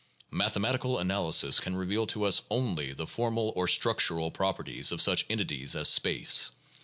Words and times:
Mathematical 0.31 0.97
analysis 0.97 1.59
can 1.59 1.75
reveal 1.75 2.07
to 2.07 2.23
us 2.23 2.41
only 2.49 2.91
the 2.91 3.05
formal 3.05 3.53
or 3.55 3.67
structural 3.67 4.31
properties 4.31 4.91
of 4.91 4.99
such 4.99 5.27
entities 5.29 5.75
as 5.75 5.89
space. 5.89 6.49